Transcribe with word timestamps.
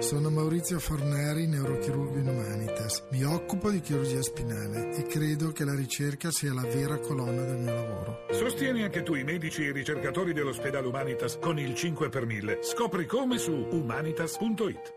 Sono 0.00 0.28
Maurizio 0.28 0.80
Forneri, 0.80 1.46
neurochirurgo 1.46 2.18
in 2.18 2.26
Humanitas. 2.26 3.04
Mi 3.12 3.22
occupo 3.22 3.70
di 3.70 3.78
chirurgia 3.78 4.20
spinale 4.22 4.92
e 4.96 5.04
credo 5.04 5.52
che 5.52 5.64
la 5.64 5.76
ricerca 5.76 6.32
sia 6.32 6.52
la 6.52 6.62
vera 6.62 6.98
colonna 6.98 7.44
del 7.44 7.58
mio 7.58 7.72
lavoro. 7.72 8.26
Sostieni 8.32 8.82
anche 8.82 9.04
tu 9.04 9.14
i 9.14 9.22
medici 9.22 9.62
e 9.62 9.68
i 9.68 9.72
ricercatori 9.72 10.32
dell'ospedale 10.32 10.88
Humanitas 10.88 11.38
con 11.38 11.60
il 11.60 11.76
5 11.76 12.08
per 12.08 12.26
1000. 12.26 12.58
Scopri 12.62 13.06
come 13.06 13.38
su 13.38 13.52
humanitas.it. 13.52 14.94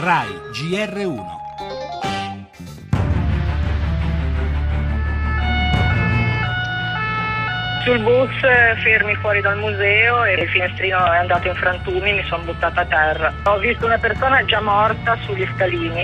RAI 0.00 0.32
GR1 0.52 1.41
Sul 7.83 7.99
bus 8.01 8.29
fermi 8.83 9.15
fuori 9.15 9.39
dal 9.39 9.57
museo 9.57 10.25
e 10.25 10.33
il 10.33 10.49
finestrino 10.49 10.97
è 11.11 11.17
andato 11.17 11.47
in 11.47 11.55
frantumi, 11.55 12.13
mi 12.13 12.23
sono 12.25 12.43
buttata 12.43 12.81
a 12.81 12.85
terra. 12.85 13.33
Ho 13.43 13.57
visto 13.59 13.85
una 13.85 13.97
persona 13.97 14.43
già 14.43 14.59
morta 14.59 15.17
sugli 15.25 15.47
scalini. 15.55 16.03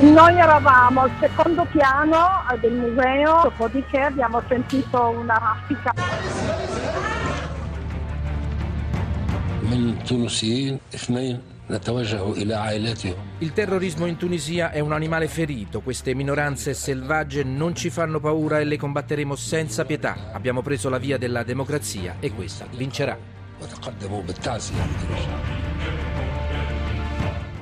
Noi 0.00 0.38
eravamo 0.38 1.02
al 1.02 1.10
secondo 1.20 1.64
piano 1.70 2.44
del 2.60 2.72
museo, 2.72 3.40
dopodiché 3.44 4.00
abbiamo 4.00 4.42
sentito 4.46 5.08
una 5.08 5.38
raffica. 5.38 5.92
من 9.64 10.04
تونسيين 10.04 10.78
اثنين 10.94 11.40
نتوجه 11.40 11.40
إلى 11.40 11.47
عائلاتهم 11.47 11.47
il 13.37 13.53
terrorismo 13.53 14.07
in 14.07 14.17
Tunisia 14.17 14.71
è 14.71 14.79
un 14.79 14.91
animale 14.91 15.27
ferito, 15.27 15.81
queste 15.81 16.15
minoranze 16.15 16.73
selvagge 16.73 17.43
non 17.43 17.75
ci 17.75 17.91
fanno 17.91 18.19
paura 18.19 18.59
e 18.59 18.63
le 18.63 18.75
combatteremo 18.75 19.35
senza 19.35 19.85
pietà. 19.85 20.31
Abbiamo 20.33 20.63
preso 20.63 20.89
la 20.89 20.97
via 20.97 21.19
della 21.19 21.43
democrazia 21.43 22.15
e 22.19 22.33
questa 22.33 22.65
vincerà. 22.75 23.17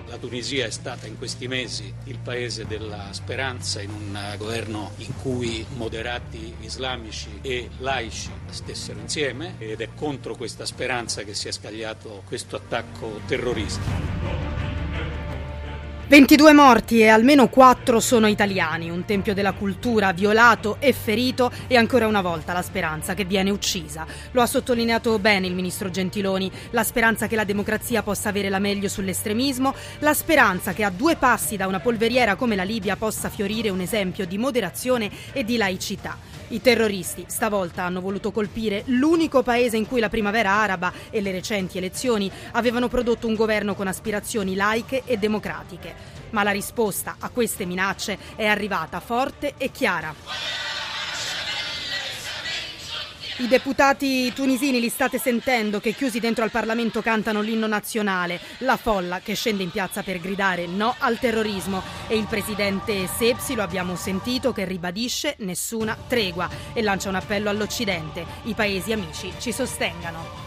La 0.09 0.17
Tunisia 0.17 0.66
è 0.66 0.70
stata 0.70 1.05
in 1.05 1.17
questi 1.17 1.47
mesi 1.47 1.94
il 2.05 2.17
paese 2.17 2.66
della 2.66 3.11
speranza 3.11 3.81
in 3.81 3.91
un 3.91 4.16
eh, 4.16 4.38
governo 4.38 4.91
in 4.97 5.13
cui 5.22 5.66
moderati 5.75 6.55
islamici 6.61 7.39
e 7.41 7.69
laici 7.80 8.31
stessero 8.50 9.00
insieme 9.00 9.55
ed 9.58 9.81
è 9.81 9.89
contro 9.95 10.35
questa 10.35 10.66
speranza 10.66 11.23
che 11.23 11.33
si 11.33 11.50
è 11.50 11.52
scagliato 11.52 12.23
questo 12.25 12.55
attacco 12.55 13.19
terroristico. 13.25 14.36
22 16.09 16.53
morti 16.53 17.02
e 17.02 17.09
almeno 17.09 17.50
4 17.50 18.00
sono 18.00 18.27
italiani, 18.27 18.89
un 18.89 19.03
tempio 19.03 19.33
della 19.33 19.52
cultura 19.52 20.13
violato 20.13 20.77
e 20.80 20.94
ferito 20.94 21.52
e 21.67 21.75
ancora 21.75 22.08
una 22.08 22.22
volta 22.22 22.53
la 22.53 22.61
speranza 22.61 23.13
che 23.13 23.25
viene 23.25 23.50
uccisa. 23.50 24.05
Lo 24.31 24.41
ha 24.41 24.45
sottolineato 24.45 25.19
bene 25.19 25.47
il 25.47 25.53
ministro 25.53 25.89
Gentiloni, 25.89 26.50
la 26.69 26.85
speranza 26.85 27.28
che 27.28 27.35
la 27.35 27.44
democrazia 27.44 28.03
possa 28.03 28.30
avere 28.30 28.47
la 28.47 28.59
meglio 28.59 28.88
sull'estremismo, 28.88 29.75
la 30.00 30.13
speranza 30.13 30.72
che 30.72 30.85
a 30.85 30.89
due 30.89 31.17
passi 31.17 31.58
da 31.58 31.67
una 31.67 31.81
polveriera 31.81 32.35
come 32.35 32.55
la 32.55 32.63
Libia 32.63 32.95
possa 32.95 33.28
fiorire 33.28 33.69
un 33.69 33.81
esempio 33.81 34.25
di 34.25 34.38
moderazione 34.38 35.11
e 35.33 35.44
di 35.44 35.58
laicità. 35.58 36.17
I 36.50 36.61
terroristi 36.61 37.25
stavolta 37.28 37.83
hanno 37.83 38.00
voluto 38.00 38.31
colpire 38.31 38.83
l'unico 38.85 39.44
paese 39.44 39.75
in 39.75 39.85
cui 39.85 40.00
la 40.00 40.08
primavera 40.08 40.52
araba 40.52 40.94
e 41.09 41.19
le 41.19 41.33
recenti 41.33 41.78
elezioni 41.78 42.31
avevano 42.53 42.88
prodotto 42.88 43.28
un 43.28 43.35
governo 43.35 43.75
con 43.75 43.88
aspirazioni 43.88 44.55
laiche 44.55 45.02
e 45.05 45.17
democratiche. 45.17 45.97
Ma 46.31 46.44
la 46.44 46.52
risposta 46.52 47.17
a 47.20 47.30
queste 47.30 47.66
minacce 47.66 48.17
è 48.36 48.45
arrivata 48.45 49.00
forte 49.00 49.53
e 49.58 49.72
chiara. 49.72 50.14
I 53.40 53.48
deputati 53.48 54.34
tunisini 54.34 54.80
li 54.80 54.90
state 54.90 55.20
sentendo 55.20 55.80
che 55.80 55.94
chiusi 55.94 56.20
dentro 56.20 56.44
al 56.44 56.50
Parlamento 56.50 57.03
cantano 57.03 57.42
l'inno 57.42 57.68
nazionale, 57.68 58.40
la 58.59 58.78
folla 58.78 59.20
che 59.20 59.36
scende 59.36 59.62
in 59.62 59.70
piazza 59.70 60.02
per 60.02 60.20
gridare 60.20 60.66
no 60.66 60.95
al 60.98 61.20
terrorismo 61.20 61.84
e 62.08 62.18
il 62.18 62.25
presidente 62.25 63.06
Sepsi, 63.06 63.53
lo 63.53 63.62
abbiamo 63.62 63.95
sentito, 63.95 64.53
che 64.53 64.66
ribadisce 64.66 65.36
nessuna 65.40 65.96
tregua 66.07 66.50
e 66.74 66.81
lancia 66.81 67.09
un 67.09 67.16
appello 67.16 67.52
all'Occidente. 67.52 68.25
I 68.46 68.56
paesi 68.56 68.91
amici 68.91 69.31
ci 69.38 69.52
sostengano. 69.52 70.47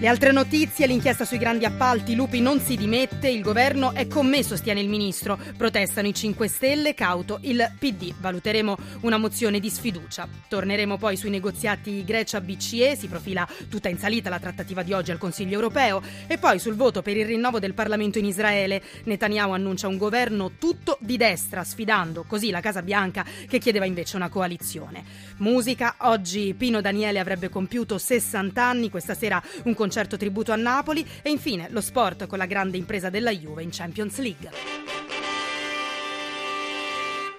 Le 0.00 0.08
altre 0.08 0.32
notizie, 0.32 0.86
l'inchiesta 0.86 1.26
sui 1.26 1.36
grandi 1.36 1.66
appalti, 1.66 2.14
Lupi 2.14 2.40
non 2.40 2.58
si 2.58 2.74
dimette, 2.74 3.28
il 3.28 3.42
governo 3.42 3.92
è 3.92 4.06
con 4.06 4.26
me, 4.26 4.42
sostiene 4.42 4.80
il 4.80 4.88
ministro. 4.88 5.38
Protestano 5.58 6.08
i 6.08 6.14
5 6.14 6.48
Stelle, 6.48 6.94
cauto 6.94 7.38
il 7.42 7.70
PD. 7.78 8.14
Valuteremo 8.18 8.78
una 9.00 9.18
mozione 9.18 9.60
di 9.60 9.68
sfiducia. 9.68 10.26
Torneremo 10.48 10.96
poi 10.96 11.18
sui 11.18 11.28
negoziati 11.28 12.02
Grecia-BCE, 12.02 12.96
si 12.96 13.08
profila 13.08 13.46
tutta 13.68 13.90
in 13.90 13.98
salita 13.98 14.30
la 14.30 14.38
trattativa 14.38 14.82
di 14.82 14.94
oggi 14.94 15.10
al 15.10 15.18
Consiglio 15.18 15.52
europeo 15.52 16.00
e 16.26 16.38
poi 16.38 16.58
sul 16.58 16.76
voto 16.76 17.02
per 17.02 17.18
il 17.18 17.26
rinnovo 17.26 17.58
del 17.58 17.74
Parlamento 17.74 18.18
in 18.18 18.24
Israele. 18.24 18.82
Netanyahu 19.04 19.52
annuncia 19.52 19.86
un 19.86 19.98
governo 19.98 20.52
tutto 20.58 20.96
di 21.02 21.18
destra, 21.18 21.62
sfidando 21.62 22.24
così 22.26 22.48
la 22.48 22.60
Casa 22.60 22.80
Bianca 22.80 23.22
che 23.46 23.58
chiedeva 23.58 23.84
invece 23.84 24.16
una 24.16 24.30
coalizione. 24.30 25.04
Musica, 25.40 25.96
oggi 25.98 26.54
Pino 26.56 26.80
Daniele 26.80 27.18
avrebbe 27.18 27.50
compiuto 27.50 27.98
60 27.98 28.64
anni, 28.64 28.88
questa 28.88 29.12
sera 29.14 29.42
un 29.64 29.74
concerto 29.90 30.16
tributo 30.16 30.52
a 30.52 30.56
Napoli 30.56 31.04
e 31.20 31.30
infine 31.30 31.66
lo 31.70 31.80
sport 31.80 32.28
con 32.28 32.38
la 32.38 32.46
grande 32.46 32.76
impresa 32.76 33.10
della 33.10 33.32
Juve 33.32 33.64
in 33.64 33.70
Champions 33.72 34.18
League. 34.18 34.79